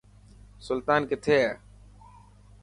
[0.67, 1.51] سلطان ڪٿي هي؟